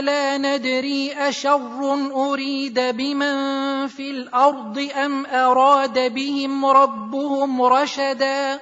[0.00, 3.36] لا ندري أشر أريد بمن
[3.86, 8.60] في الأرض أم أراد بهم ربهم رشدا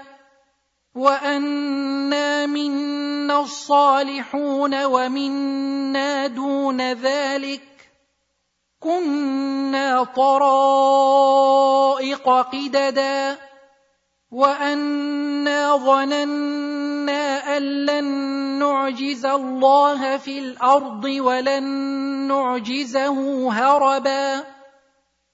[0.95, 7.63] وأنا منا الصالحون ومنا دون ذلك
[8.81, 11.49] كنا طرائق
[12.29, 13.39] قددا
[14.31, 16.86] وأنا ظننا
[17.63, 18.05] لن
[18.59, 21.65] نعجز الله في الأرض ولن
[22.29, 24.45] نعجزه هربا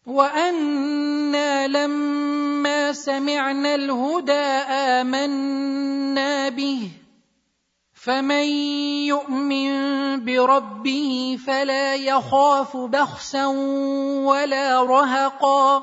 [0.06, 4.48] وأنا لما سمعنا الهدى
[5.02, 6.90] امنا به
[7.94, 8.46] فمن
[9.06, 9.70] يؤمن
[10.24, 13.46] بربه فلا يخاف بخسا
[14.26, 15.82] ولا رهقا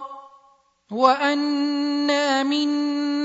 [0.91, 2.88] وانا منا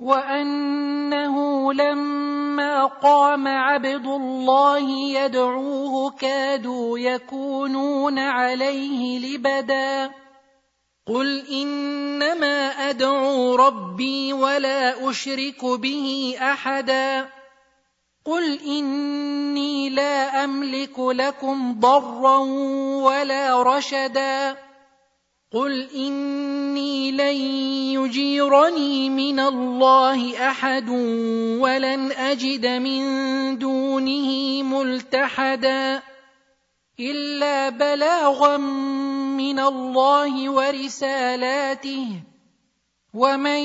[0.00, 10.10] وانه لما قام عبد الله يدعوه كادوا يكونون عليه لبدا
[11.06, 17.28] قل انما ادعو ربي ولا اشرك به احدا
[18.24, 22.38] قل اني لا املك لكم ضرا
[23.02, 24.67] ولا رشدا
[25.52, 27.36] قل اني لن
[27.96, 30.88] يجيرني من الله احد
[31.60, 33.02] ولن اجد من
[33.58, 36.02] دونه ملتحدا
[37.00, 42.06] الا بلاغا من الله ورسالاته
[43.14, 43.60] ومن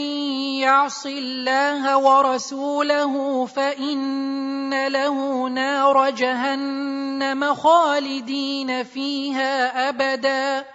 [0.64, 10.66] يعص الله ورسوله فان له نار جهنم خالدين فيها ابدا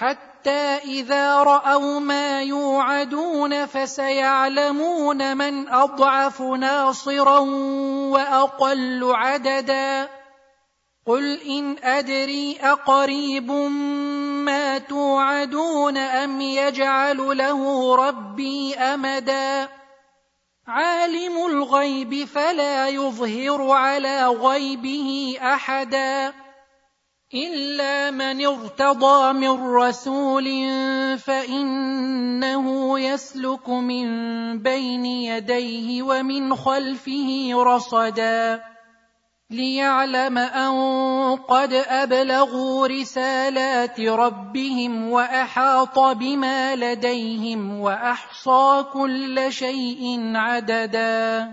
[0.00, 7.38] حتى إذا رأوا ما يوعدون فسيعلمون من أضعف ناصرا
[8.10, 10.08] وأقل عددا.
[11.06, 13.50] قل إن أدري أقريب
[14.44, 19.68] ما توعدون أم يجعل له ربي أمدا.
[20.66, 26.32] عالم الغيب فلا يظهر على غيبه أحدا.
[27.34, 30.46] الا من ارتضى من رسول
[31.18, 34.06] فانه يسلك من
[34.58, 38.62] بين يديه ومن خلفه رصدا
[39.50, 40.72] ليعلم ان
[41.36, 51.52] قد ابلغوا رسالات ربهم واحاط بما لديهم واحصى كل شيء عددا